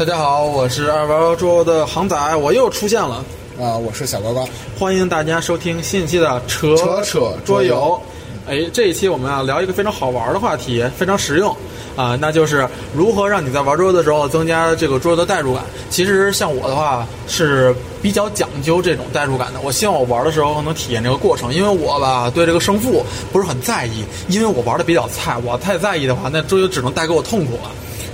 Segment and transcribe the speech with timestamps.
[0.00, 3.22] 大家好，我是二玩桌游的航仔，我又出现了。
[3.60, 4.48] 啊、我是小高高。
[4.78, 8.02] 欢迎大家收听新一期的扯扯扯桌桌游游。
[8.48, 11.54] 哎，这一期我们要聊一个非常好玩的话题，非常实用
[11.96, 12.66] 啊、那就是
[12.96, 15.62] 如何让你在玩桌游的时候增加这个桌游的代入感。
[15.90, 27.70] 其实像我的话是比较讲究这种代入感的，我希望我玩的时候能体验这个过程，因为我吧对这个胜负不是很在意，因为我玩的比较菜，我太在意的话，那桌游只能带给我痛苦了。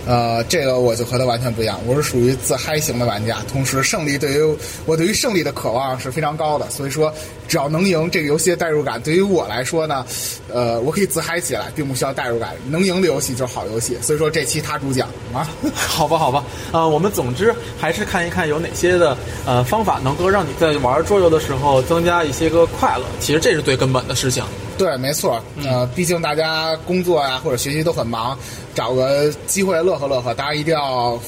[0.07, 7.13] 呃，这个我就和他完全不一样，我是属于自嗨型的玩家，同时胜利对于我对于胜利的渴望是非常高的，所以说
[7.49, 10.07] 只要能赢这个游戏的代入感，对于我来说呢，
[10.53, 15.51] 呃，我可以自嗨起来，并不需要代入感，能赢的游戏就是好游戏，所以说这期他主讲啊。
[15.75, 23.05] 好吧，好吧，呃，我们总之还是看一看有哪些的呃方法能够让你在玩桌游的时候增加一些个快乐。
[23.19, 24.45] 其实这是最根本的事情。
[24.79, 28.39] 对，没错，呃，毕竟大家工作呀、或者学习都很忙，
[28.75, 31.19] 找个机会乐呵乐呵，大家一定要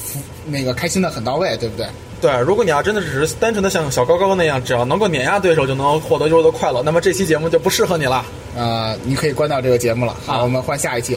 [0.47, 1.87] 那个开心的很到位，对不对？
[2.21, 8.25] 对，如果你要真的只是单纯的像小高高那样，只要能够碾压对手就能获得桌游的快乐，那么这期节目就不适合你了。
[8.57, 10.17] 呃，你可以关掉这个节目了。
[10.27, 11.17] 好，啊我们换下一期。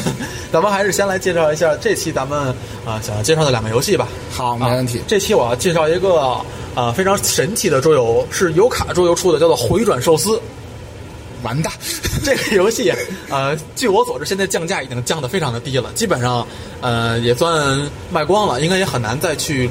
[0.50, 2.48] 咱们还是先来介绍一下这期咱们
[2.86, 4.08] 啊、想要介绍的两个游戏吧。
[4.32, 5.04] 好，没问题啊。
[5.06, 6.42] 这期我要介绍一个
[6.74, 10.30] 啊、非常神奇的桌游，是油卡桌游出的，叫做《回转寿司》。
[11.42, 11.72] 完蛋，
[12.24, 12.92] 这个游戏，
[13.28, 16.44] 呃，据我所知，现在降价已经降得非常的低了，基本上，
[16.80, 19.70] 呃，也算卖光了，应该也很难再去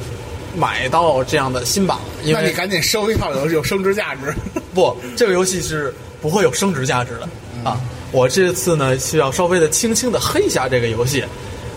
[0.56, 2.04] 买到这样的新版了。
[2.24, 4.34] 因为那你赶紧收一套有有升值价值。
[4.74, 7.28] 不，这个游戏是不会有升值价值的
[7.68, 7.78] 啊。
[8.12, 11.22] 我这次呢，需要稍微的轻轻的黑一下这个游戏，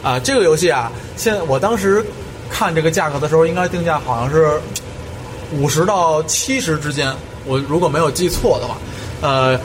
[0.02, 2.02] 啊，这个游戏啊，现我当时
[2.50, 4.58] 看这个价格的时候，应该定价好像是
[5.52, 7.14] 五十到七十之间，
[7.46, 8.78] 我如果没有记错的话，
[9.22, 9.60] 呃。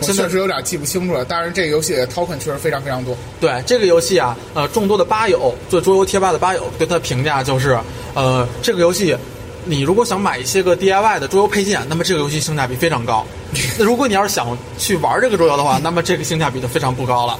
[0.00, 3.16] 我确实有点记不清楚了，但是这个游戏的 token 确实非常非常多。
[3.40, 7.78] 对这个游戏啊，呃，众多的吧友，做桌游贴吧的吧友对它的评价就是，
[8.14, 9.16] 呃，这个游戏，
[9.64, 13.26] 你如果想买一些个 DIY 的桌游配件，那么这个游戏性价比非常高。
[13.78, 17.38] 那如果你要是想去玩这个桌游的话，那么这个性价比就非常不高了。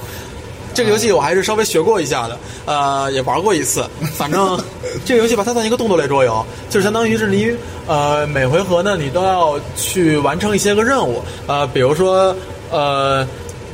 [0.73, 3.85] 这个游戏我还是稍微学过一下的，呃，也玩过一次。
[4.13, 4.59] 反正
[5.05, 7.49] 这个游戏吧，它算一个动作类桌游，就是相当于是你
[7.87, 12.35] 呃每回合呢，你都要去完成一些个任务，呃，比如说
[12.75, 13.27] 呃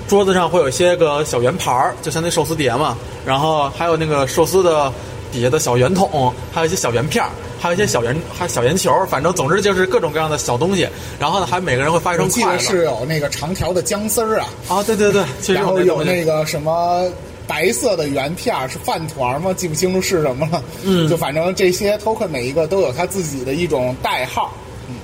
[0.07, 4.91] 桌子上会有一些个小圆盘儿，就相当于寿司碟嘛，然后还有那个寿司的
[5.31, 7.29] 底下的小圆筒，还有一些小圆片儿。
[7.61, 10.89] 还有一些小圆，还小圆球，反正总之就是各种各样的小东西。
[11.19, 12.57] 然后呢，还每个人会发一我记得。
[12.57, 15.23] 是有那个长条的姜丝儿啊，啊，对对对，
[15.53, 17.07] 然后有那个什么
[17.45, 19.53] 白色的圆片儿是饭团吗？
[19.53, 20.63] 记不清楚是什么了。
[20.83, 24.51] 嗯就反正这些 token 每一个都有它自己的一种代号。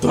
[0.00, 0.10] 对，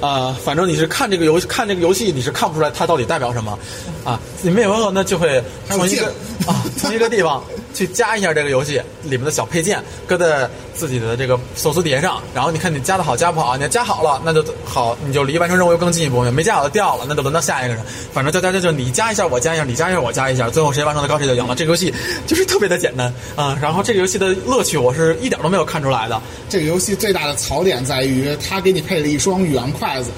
[0.00, 3.58] 呃，反正你是看这个游戏，看这个游戏你是看不出来它到底代表什么，
[4.04, 6.06] 啊，你每回合呢就会从一个
[6.46, 7.42] 啊从一个地方
[7.78, 17.84] 去加一下这个游戏里面的小配件，搁在自己的这个寿司碟上，然后你看你加的好加不好，你要加好了那就好，你就离完成任务又更进一步；没加好的掉了，那就轮到下一个人。
[18.12, 21.54] 反正加加加就你加一下我加一下，你加一下我加一下，最后谁完成的高谁就赢了。
[21.54, 21.94] 这个游戏
[22.26, 26.20] 就是特别的简单啊、然后这个游戏的乐趣我是一点都没有看出来的。
[26.48, 30.10] 这个游戏最大的槽点在于，它给你配了一双圆筷子，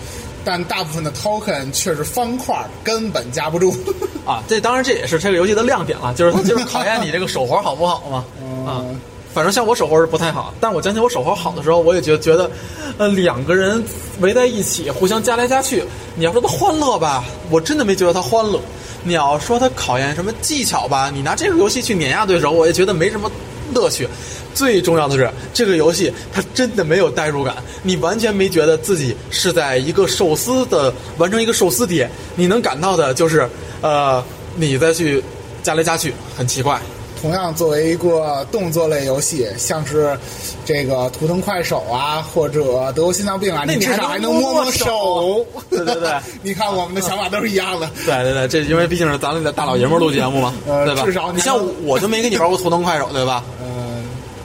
[0.45, 3.75] 但大部分的 token 却是方块儿，根本夹不住。
[4.27, 8.25] 啊，这当然这也是这个游戏的亮点了，就是它 就是考验你这个手活好不好嘛。
[8.67, 8.85] 啊，
[9.33, 12.51] 反正像我手活是不太好，但我讲起我手活好的时候，我也觉觉得，
[12.99, 13.83] 呃，两个人
[14.21, 15.83] 围在一起互相加来加去，
[16.15, 18.61] 你要说它欢乐吧，我真的没觉得它欢乐。
[19.03, 23.31] 你要说它考验什么技巧吧，你拿这个游戏去碾压对手，我也觉得没什么
[23.73, 24.07] 乐趣。
[24.55, 33.49] 最重要的是，这个游戏它真的没有代入感，你完全没觉得自己是在一个寿司的完成一个寿司碟，你能感到的就是，
[33.81, 34.23] 呃，
[34.57, 35.23] 你再去
[35.63, 36.81] 加来加去，很奇怪。
[37.21, 40.19] 同样，作为一个动作类游戏，像是
[40.65, 45.47] 这个图腾快手啊，或者德国心脏病啊，那你至少还能摸摸手手。
[45.69, 46.11] 对对对
[46.43, 47.91] 你看我们的想法都是一样的。
[48.07, 51.03] 对对对，这因为毕竟是咱们的大老爷们儿录节目嘛，呃对吧？
[51.05, 53.45] 至少你你像我我就没跟你玩过图腾快手，对吧？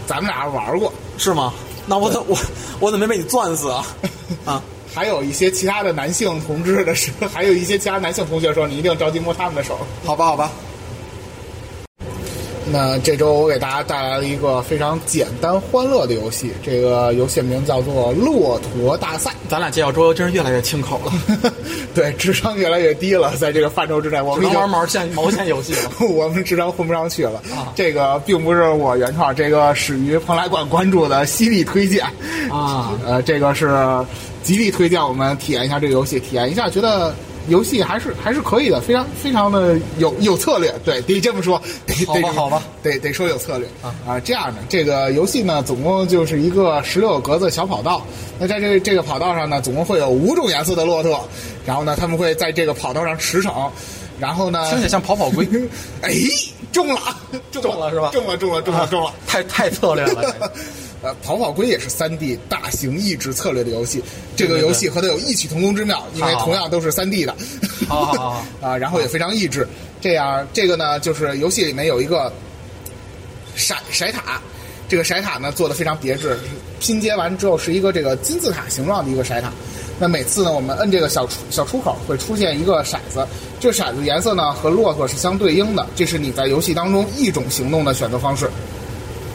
[0.05, 1.53] 嗯，咱们俩玩过，是吗？
[1.87, 2.37] 那我怎我
[2.79, 3.85] 我怎么没被你攥死啊？
[4.45, 4.61] 啊，
[4.93, 9.77] 还有一些其他的男性同志的时候，还有一些其他男性同学说，你一定着急摸他们的手。
[10.03, 10.51] 好吧好吧，
[12.75, 19.29] 那这周我给大家带来了一个非常简单欢乐的游戏，这个游戏名叫做《骆驼大赛》。
[19.47, 21.51] 咱俩介绍桌游真是越来越清口了，
[21.95, 25.89] 对，智商越来越低了，在这个范畴之内，我们玩毛线毛线游戏了。
[26.05, 27.41] 我们智商混不上去了。
[27.55, 32.03] 啊这个并不是我原创，这个始于蓬莱馆关注的犀利推荐
[32.51, 32.99] 啊。
[33.05, 33.73] 呃，这个是
[34.43, 37.15] 极力推荐我们体验一下这个游戏，体验一下觉得
[37.47, 42.63] 游戏还是还是可以的，非常非常的有有策略，对，得这么说，得得好吧好吧。
[42.81, 43.67] 得得说有策略。
[43.81, 48.01] 啊啊这样的这个游戏呢，总共就是一个十六个格子小跑道。
[48.39, 51.27] 那在这这个跑道上呢，总共会有五种颜色的骆驼，
[51.65, 53.69] 然后呢，他们会在这个跑道上驰骋，
[54.19, 55.47] 然后呢，听起来像跑跑龟，
[56.01, 56.13] 哎，
[56.71, 56.99] 中了，
[57.51, 58.09] 中中了是吧？
[58.11, 59.13] 中了，中了，中了，中了。
[59.27, 60.51] 太太策略了。
[61.05, 64.03] 这个呃，跑跑龟也是三 D 大型益智策略的游戏，
[64.35, 67.35] 这个游戏和它有异曲同工之妙，因为同样都是三 D 的。
[67.87, 69.67] 好好好好 啊，然后也非常益智。
[70.01, 72.31] 这样，这个呢，就是游戏里面有一个
[73.55, 74.41] 骰骰塔，
[74.87, 76.39] 这个骰塔呢做的非常别致，
[76.79, 79.51] 拼接完之后是一个这个金字塔形状的一个骰塔。
[79.97, 83.25] 那每次呢，我们摁这个小出小出口会出现一个骰子，
[83.59, 88.49] 这个骰子颜色呢和骆驼是相对应的，这是你在游戏当中一种行动的选择方式。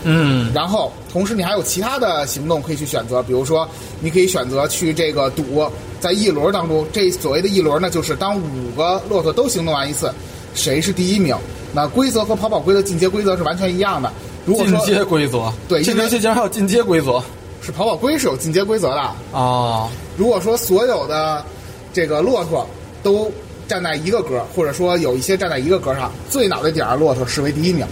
[0.05, 3.69] 嗯，然后同时你还有其他的行动可以去选择，比如说
[4.01, 5.71] 你可以选择去这个赌，
[6.01, 10.13] 在一轮当中，这所谓的一轮呢，就是当五个骆驼都行动完一次，
[10.55, 11.37] 谁是第一名？
[11.73, 14.13] 那规则和跑跑龟的进阶规则是完全一样的。
[14.47, 17.23] 如果进阶规则，对因为这个游戏竟然还有进阶规则
[17.63, 19.89] 是跑跑龟是有进阶规则的，啊！
[20.17, 21.45] 如果说所有的
[21.93, 22.67] 这个骆驼
[23.03, 23.31] 都
[23.69, 27.87] 站在一个格，或者说有一些站在一个格上，最脑袋顶上骆驼视为第一名，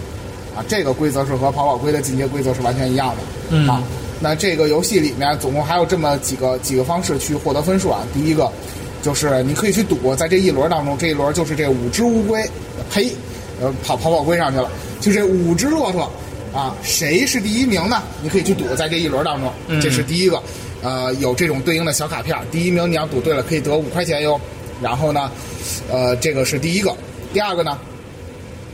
[0.55, 3.15] 啊，这个规则是和跑跑龟的进阶规则是完全一样的。
[3.49, 3.83] 嗯啊，
[4.19, 7.99] 那这个游戏里面总共还有这么几个几个方式去获得分数啊。
[8.13, 8.51] 第一个
[9.01, 12.43] 就是你可以去赌，在这一轮当中，这一轮就是这五只乌龟，
[12.91, 13.11] 呸，
[13.61, 14.69] 呃，跑跑跑龟上去了，
[14.99, 16.09] 就这五只骆驼。
[16.51, 18.01] 啊，谁是第一名呢？
[18.23, 20.41] 你可以去赌，在这一轮当中，嗯这是第一个。
[20.81, 24.39] 呃，有这种对应的小卡片，第一名你要赌对了可以得五块钱哟。
[24.81, 25.29] 然后呢，
[25.91, 26.91] 呃，这个是第一个。
[27.31, 27.77] 第二个呢，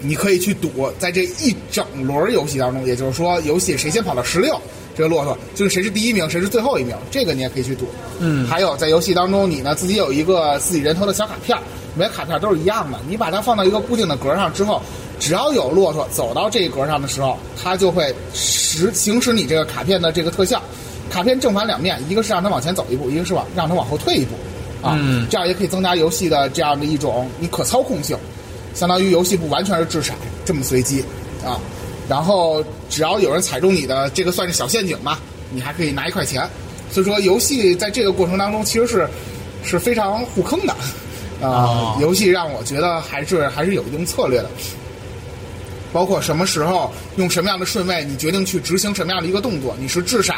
[0.06, 4.60] 你可以去赌，在这一整轮游戏当中，也就是说，游戏谁先跑到十六，
[4.96, 7.86] 这个骆驼就是谁是第一名，谁是最后一名，这个你也可以去赌。
[8.19, 11.62] 嗯还有在游戏当中，你呢自己有一个自己人头的小卡片儿，
[11.96, 14.81] 每个卡片儿都是一样的，你把它放到一个固定的格上之后，
[15.19, 20.62] 只要有骆驼走到这一格上的时候，它就会实行使你这个卡片的这个特效。
[21.10, 24.34] 卡片正反两面，一个是让它往前走一步，一个是往让它往后退一步，
[24.81, 28.18] 啊，嗯这样也可以增加游戏的这样的一种你可操控性，
[28.75, 30.12] 相当于游戏不完全是掷骰
[30.45, 31.04] 这么随机
[31.44, 31.60] 啊。
[32.07, 35.18] 然后只要有人踩中你的这个算是小陷阱嘛，
[35.50, 36.48] 你还可以拿一块钱。
[36.92, 39.10] 所以说游戏在这个过程当中其实是
[39.63, 40.74] 是非常互坑的
[41.42, 44.50] 啊、哦游戏让我觉得还是还是有一定策略的。
[45.92, 50.33] 包括什么时候用什么样的顺位，你决定去执行什么样的一个动作，你是掷骰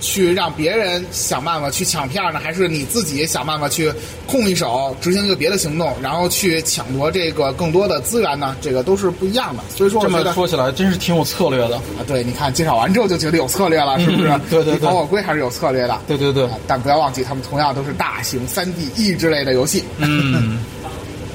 [0.00, 3.92] 去让别人想办法去抢票呢，还是你自己想办法去
[4.26, 8.56] 控一手执行一个别的行动，然后去抢夺这个更多的资源呢？
[8.60, 9.62] 这个都是不一样的。
[9.74, 11.76] 所以说，我这么说起来，真是挺有策略的。
[11.76, 14.28] 啊，对，你看介绍完之后就觉得有策略了，是不是？
[14.28, 16.00] 嗯 对对对比跑跑龟还是有策略的。
[16.08, 19.84] 对对对啊，但不要忘记，他们同样都是大型三 D 益智类的游戏。
[19.98, 20.58] 嗯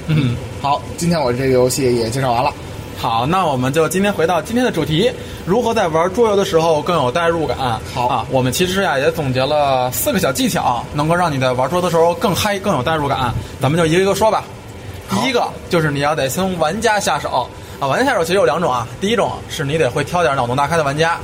[0.08, 2.52] 嗯，好，今天我这个游戏也介绍完了。
[3.06, 5.12] 好，那我们就今天回到今天的主题，
[5.46, 7.56] 如何在玩桌游的时候更有代入感？
[7.94, 13.32] 好啊，我们其实呀也总结了四个小技巧，能够让你在玩桌的时候更嗨、更有代入感。
[13.62, 14.44] 咱们就一个一个说吧。
[15.08, 17.48] 第一个就是你要得从玩家下手
[17.80, 21.20] 啊，玩家下手其实有两种啊，第一种是你得会挑点脑洞大开的玩家，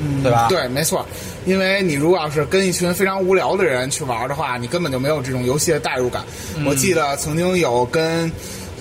[0.00, 0.48] 嗯，对吧？
[0.48, 1.06] 对，没错，
[1.44, 6.24] 因为你如果要是跟一群非常无聊的人去玩的话，你根本就没有这种游戏的代入感。
[6.56, 8.28] 嗯我记得曾经有跟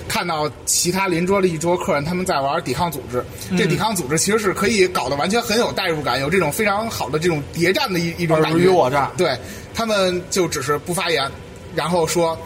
[0.09, 3.23] 看到其他邻桌的一桌客人他们在玩抵抗组织，
[3.57, 8.57] 这嗯抵抗组织其实是可以搞得完全很有代入感，有这种非常好的这种谍战的一一种感觉。
[8.57, 9.38] 尔虞我诈对
[9.74, 11.31] 他们就只是不发言，
[11.74, 12.38] 然后说。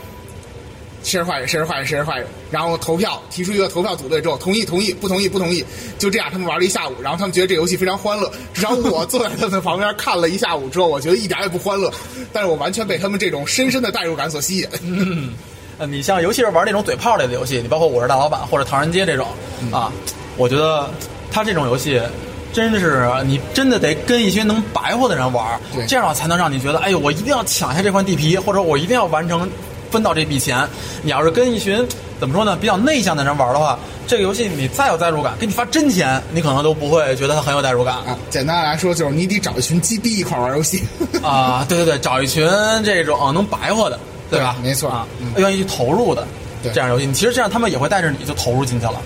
[1.05, 1.45] 谁是坏人？
[1.45, 1.85] 谁是坏人？
[1.85, 2.25] 谁是坏人？
[2.49, 5.61] 然后投票，提出一个投票组队之后，同意，同意，不同意，不同意，
[5.99, 6.93] 就这样，他们玩了一下午。
[7.01, 8.31] 然后他们觉得这游戏非常欢乐。
[8.53, 11.91] 至少我坐在他们旁边看了一下午之后，我觉得一点也不欢乐。
[12.31, 15.33] 但是我完全被他们这种深深的代入感所吸引。
[15.77, 19.27] 呃，你像尤其是玩那种嘴炮类的游戏，你包括我是大老板或者唐人街这种
[19.71, 19.91] 啊，
[20.37, 20.89] 我觉得
[21.31, 22.01] 它这种游戏。
[22.53, 29.49] 真是你真的得跟一群能白活的人玩对，这样才能让你觉得，哎呦，我一定要抢下这块地皮，或者我一定要完成
[29.89, 30.63] 分到这笔钱。
[31.01, 31.83] 你要是跟一群
[32.19, 40.83] 怎么说呢，比较内向的人玩的话，这个游戏你再有代入感，给你发真钱，你可能都不会觉得它很有代入感啊，简单来说就是你得找一群鸡逼一块玩游戏。
[41.23, 41.65] 啊。
[41.67, 42.47] 对对对，找一群
[42.85, 43.99] 这种能白活的，
[44.29, 44.55] 对吧？
[44.61, 46.25] 没错啊嗯，愿意去投入的
[46.61, 49.01] 对这样游戏，其实这样他们也会带着你就投入进去了。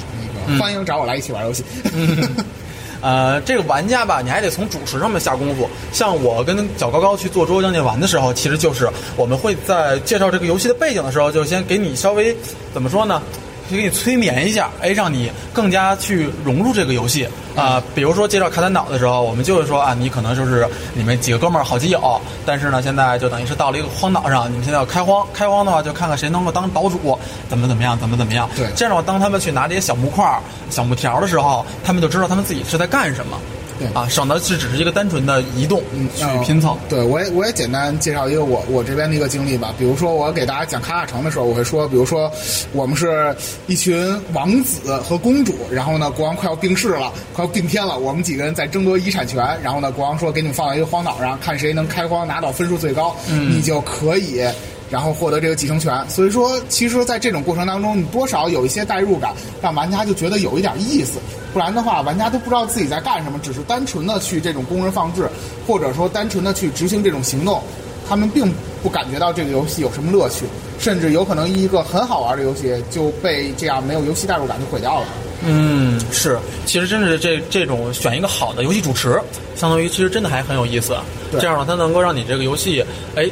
[0.45, 1.63] 那个欢迎找我来一起玩游戏。
[1.93, 2.29] 嗯，
[3.01, 5.69] 呃，这个玩家吧，你还得从主持上面下功夫。
[5.91, 12.35] 像我跟小高高去做《桌游将近玩》的时候，其实就是我们会在介绍这个游戏的背景的时候，就先给你稍微
[12.73, 13.21] 怎么说呢？
[13.69, 27.17] 就给你催眠一下，哎，让你更加去融入这个游戏啊、比如说介绍卡坦岛的时候，我们就会说啊，你可能就是你们几个哥们儿好基友，但是呢，现在就等于是到了一个荒岛上，你们现在要开荒，开荒的话就看看谁能够当岛主，
[27.49, 28.47] 怎么怎么样，怎么怎么样。
[28.55, 33.39] 对这样的话，当他们去拿这些小木块儿、小木条的时候，他们就知道他们自己是在干什么。
[33.79, 35.81] 对啊，省得是只是一个单纯的移动
[36.15, 36.77] 去呃拼凑。
[36.89, 39.73] 对，我也我也简单介绍一个我我这边的一个经历吧。
[39.77, 42.31] 比如说，我给大家讲卡卡城的时候，我会说，比如说，
[42.73, 43.35] 我们是
[43.67, 49.37] 一群王子和公主，然后呢，国王快要病逝了，快要病天了，我们几个人在争夺遗产权。
[49.61, 54.41] 然后呢，国王说，给你们放到一个荒岛上，看谁能开荒拿到分数最高，你就可以。
[54.89, 61.19] 然后获得这个继承权，所以说，其实，在这种过程当中，你多少有一些代入感，让玩家就觉得有一点意思。
[61.53, 65.29] 不然的话，玩家都不知道自己在干什么，只是单纯的去这种工人放置，
[65.65, 67.61] 或者说单纯的去执行这种行动，
[68.07, 68.51] 他们并
[68.83, 70.45] 不感觉到这个游戏有什么乐趣，
[70.79, 75.07] 甚至有可能一个很好玩的游戏就被这样没有游戏代入感就毁掉了。
[75.45, 79.21] 嗯，是，其实真是这这种选一个好的游戏主持，
[79.55, 80.95] 相当于其实真的还很有意思。
[81.31, 82.83] 对这样呢，它能够让你这个游戏，
[83.15, 83.29] 哎，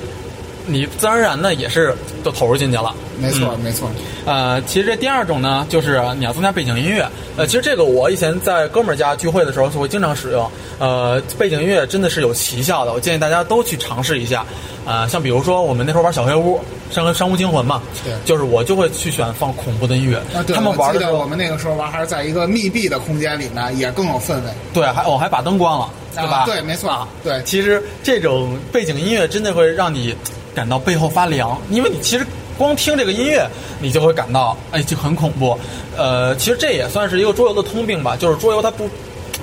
[0.65, 2.93] 你自然而然的也是都投入进去了。
[3.17, 3.89] 没错，嗯没错。
[4.25, 7.07] 呃，其实这第二种呢，就是你要增加背景音乐。
[7.37, 10.49] 呃，其实这个我以前在哥们儿家聚会的时候就会经常使用。
[10.79, 14.45] 呃，背景音乐真的是有奇效的，我建议大家都去尝试一下。
[14.85, 16.59] 呃，像比如说我们那时候玩小黑屋，
[16.91, 20.17] 商商务惊魂嘛，对就是我就会去选放恐怖的音乐。
[20.37, 24.51] 啊，对，他们玩的时候我我们那个时候玩还是在一个密闭的空间里面，也更有氛围。
[24.73, 26.39] 对，还我还把灯关了，对吧？
[26.39, 30.13] 啊对没错啊对其实这种背景音乐真的会让你
[30.55, 32.25] 感到背后发凉，因为你其实
[32.57, 33.47] 光听这个音乐，
[33.79, 35.55] 你就会感到哎就很恐怖。
[35.95, 38.89] 呃，其实这也算是一个桌游的通病吧，就是桌游它不，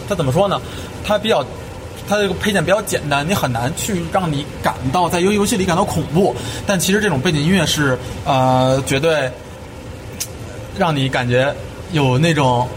[0.09, 0.61] 它怎么说呢？
[1.05, 1.45] 它比较。
[2.09, 6.35] 它这个配件比较简单，你很难去让你感到在游游戏里感到恐怖。
[6.67, 9.31] 但其实这种背景音乐是呃绝对
[10.77, 11.55] 让你感觉
[11.93, 12.69] 有那种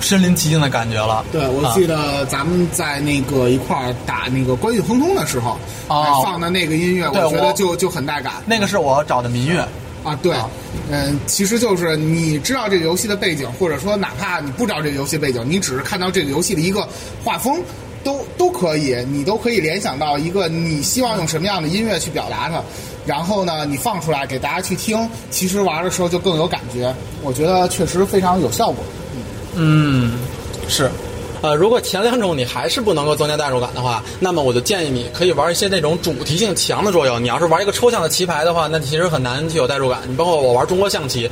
[0.00, 1.24] 身临其境的感觉了。
[1.32, 5.58] 对，我啊记得咱们在那个一块儿打那个关羽亨通的时候，
[5.88, 8.34] 哦哎放的那个音乐，我觉得就就很带感。
[8.46, 9.66] 那个是我找的民乐，
[10.04, 10.48] 啊，对啊，
[10.90, 16.86] 嗯，其实就是你知道这个游戏的背景，或者说哪怕你不知道这个游戏背景，你只是看到这个游戏的一个
[17.24, 17.62] 画风，
[18.04, 22.62] 都都可以，你都可以联想到一个你希望用什么样的音乐去表达它，
[23.06, 26.92] 然后呢，你放出来给大家去听，其实玩的时候就更有感觉。
[27.22, 28.84] 我觉得确实非常有效果。
[29.54, 30.12] 嗯，
[30.68, 30.90] 是。
[31.42, 37.18] 呃，如果前两种你还是不能够增加代入感的话，那么我就建议你可以玩一些那种主题性强的桌游。
[37.18, 40.02] 你要是玩一个抽象的棋牌的话，那其实很难去有代入感。
[40.06, 41.28] 你包括我玩中国象棋，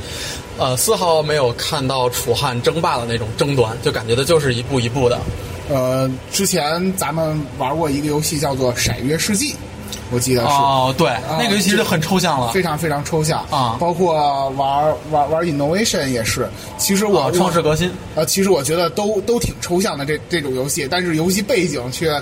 [0.57, 5.17] 呃，丝毫没有看到楚汉争霸的那种争端，就感觉的就是一步一步的。
[5.69, 9.53] 呃，之前咱们玩过一个游戏叫做《闪月世纪》，
[10.11, 10.47] 我记得是。
[10.47, 12.51] 哦，对，啊那个游戏就很抽象了。
[12.51, 16.47] 非常非常抽象啊包括玩玩玩 innovation 也是。
[16.77, 17.91] 其实我、啊，创世革新。
[18.15, 22.21] 呃，其实我觉得都都挺抽象的这这种游戏，但是游戏背景却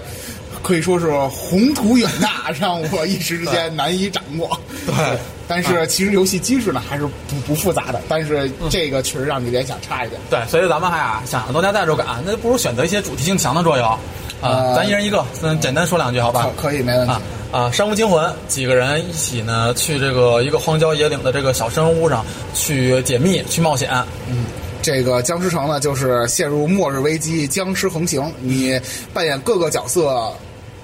[0.62, 4.50] 可以说是宏图远大， 让我一时之间难以掌握。
[4.86, 5.18] 对
[5.48, 10.22] 但是其实游戏机制呢还是不不复杂的，但是这个确实让你联想差一点。
[10.30, 13.84] 对，所以咱们还啊想要增加代入感，那就不如选择一些主题性强的桌游。
[13.84, 13.98] 啊、
[14.42, 16.48] 呃咱一人一个，嗯，简单说两句好吧？
[16.56, 17.12] 可可以没问题。
[17.14, 17.72] 啊啊！
[17.72, 23.90] 商务惊魂，几个人一起呢，去这个一个荒郊野岭的这个小山屋上去解密、去冒险。
[24.30, 24.46] 嗯
[24.82, 28.80] 这个僵尸城呢，就是陷入末日危机，僵尸横行，你
[29.14, 30.32] 扮演各个角色，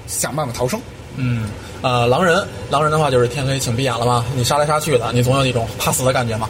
[0.05, 0.77] 想办法逃生。
[1.15, 1.47] 嗯，
[1.81, 6.49] 呃，狼人，狼人的话就是天黑请闭眼了嘛，你杀来杀去的，你总有一种怕死的感觉嘛。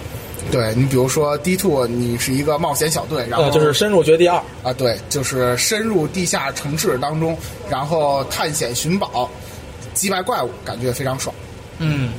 [0.52, 4.42] 对你比如说 D two，你是一个冒险小队，然后呃，就是深入绝地二。
[4.64, 7.38] 啊，对，就是深入地下城市当中，
[7.70, 9.30] 然后探险寻宝，
[9.96, 11.34] 击败怪物，感觉非常爽。
[11.80, 12.12] 嗯，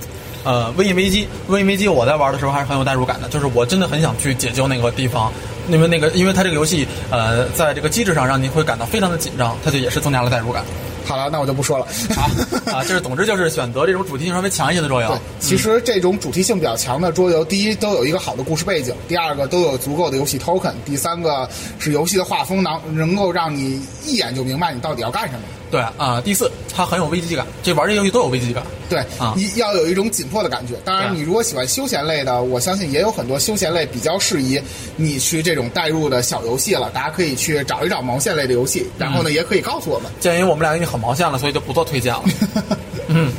[0.42, 5.32] 呃，瘟疫危机，瘟疫危机，我在玩的时候还是很有代入感的，就是我真的很想去解救那个地方，
[5.68, 10.64] 因为那个，因为它这个游戏，呃，在这个机制上让你会感到非常的紧张，它就也是增加了代入感。
[11.06, 11.86] 好了，那我就不说了。
[12.16, 12.26] 啊
[12.70, 21.48] 啊，就是总之就是选择这种主题性稍微强一些的桌游对。，其实这种主题性比较强的桌游，第一都有一个好的故事背景，第二个都有足够的游戏 token，第三个
[21.78, 25.40] 是游戏的画风能能够让你一眼就明白你到底要干什么。
[25.70, 28.62] 对啊、第四，它很有危机感，这玩这游戏都有危机感。
[28.88, 30.74] 对，啊一要有一种紧迫的感觉。
[30.84, 34.60] 当然，你如果喜欢休闲类的，我相信也有很多休闲类比较适宜
[34.96, 36.90] 你去这种代入的小游戏了。
[36.90, 40.10] 大家可以去找一找毛线类的游戏，然后呢，也可以告诉我们。
[40.20, 42.22] 鉴于我们俩已经很毛线了，所以就不做推荐了。
[43.08, 43.32] 嗯，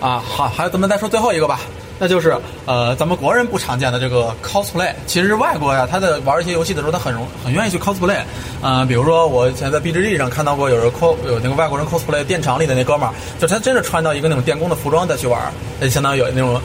[0.00, 1.60] 啊，好，还有咱们再说最后一个吧，
[1.98, 2.36] 那就是
[2.66, 4.92] 呃，咱们国人不常见的这个 cosplay。
[5.06, 8.18] 其实外国呀，他在玩一些游戏的时候，他很容很愿意去 cosplay。
[8.62, 15.40] 呃，比如说我以前在 BGG 上看到过有人 cos 有那个外国人 cosplay 电厂里的那哥们儿，就他真是穿到一个那种电工的服装再去玩，
[15.78, 16.60] 他就相当于有那种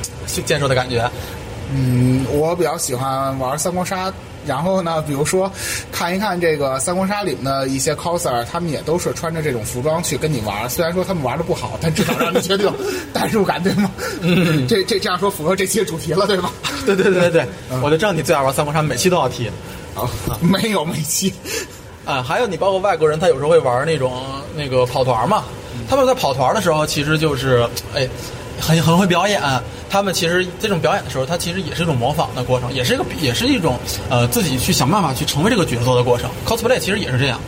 [0.46, 1.10] 建设的感觉。
[1.72, 4.12] 嗯，我比较喜欢玩三国杀。
[4.50, 5.52] 然后呢，比如说
[5.92, 10.68] 看一看这个三国杀里面的一些 coser，他们也都是穿着这种服装去跟你玩。
[10.68, 12.74] 虽然说他们玩的不好，但至少让你觉得有
[13.14, 13.92] 代入感，对吗？
[14.22, 16.52] 嗯，这这这样说符合这期的主题了，对吗？
[16.84, 17.48] 对对对对对，
[17.84, 19.48] 我就知道你最爱玩三国杀，每期都要提。
[19.96, 20.10] 啊，
[20.42, 21.32] 没有每期。
[22.06, 24.20] 啊，还有你包括外国人，他有时候会玩那种
[24.56, 25.44] 那个跑团嘛。
[25.88, 28.08] 他们在跑团的时候，其实就是哎，
[28.60, 29.42] 很很会表演。
[29.90, 33.78] 他们其实这种表演的时候，它其实也是一种模仿的过程，也是一个也是一种
[34.10, 36.30] 呃自己去想办法去成为这个角色的过程。
[36.46, 37.40] cosplay 其实也是这样。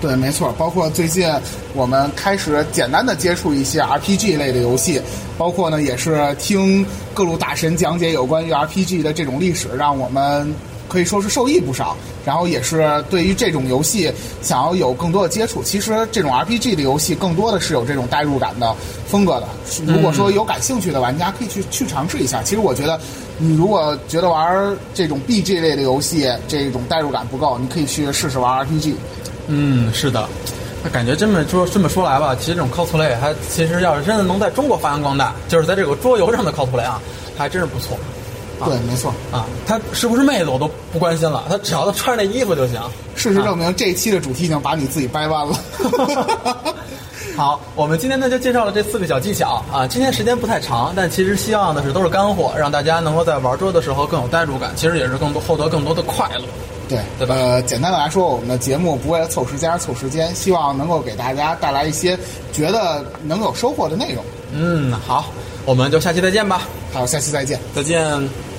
[0.00, 0.50] 对，没错。
[0.56, 1.30] 包括最近
[1.74, 5.00] 我们开始简单的接触一些 RPG 类的游戏，
[5.36, 10.54] 包括呢也是听各路大神讲解有关于 RPG 的这种历史，让我们。
[10.90, 15.62] 可以说是受益不少，然后也是对于这种游戏想要有更多的接触。
[15.62, 18.74] 其实这种 RPG 的游戏更多的是有这种代入感的
[19.06, 19.46] 风格的。
[19.86, 22.42] 如果说有感兴趣的玩家，可以去去尝试一下。
[22.42, 23.00] 其实我觉得，
[23.38, 28.94] 你如果觉得玩这种 BG 类的游戏这种代入感不够，你可以去试试玩 RPG。
[29.46, 30.28] 嗯，是的。
[30.82, 37.00] 那感觉这么说这么说来吧，其实这种 cosplay 还其实要是真的能在中国发扬光大，就是在这个桌游上的 cosplay 啊，
[37.36, 37.98] 还真是不错。
[38.64, 42.80] 对，没错啊，他是不是妹子我都不关心了，他只要他穿着那衣服就行。
[43.16, 45.58] 事实证明，这一期的主题已经把你自己掰弯了。
[47.36, 49.86] 好，我们今天呢就介绍了这四个小技巧啊。
[49.86, 56.44] 今天时间不太长，但其实希望的是都是干货，让大家能够在玩桌的时候更有代入感，其实也是更多获得更多的快乐。
[56.88, 57.34] 对，对吧？
[57.36, 62.18] 呃，简单的来说，我们的节目不为了凑时间而凑时间，希望能够给大家带来一些
[62.52, 64.24] 觉得能有收获的内容。
[64.52, 65.26] 嗯，好，
[65.64, 66.62] 我们就下期再见吧。
[66.92, 68.49] 好，下期再见，再见。